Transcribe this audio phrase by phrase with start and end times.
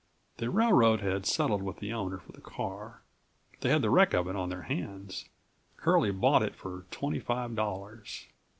[0.37, 3.03] The railroad had settled with the owner for the car.
[3.59, 5.25] They had the wreck of it on their hands.
[5.77, 8.25] Curlie bought it for twenty five dollars.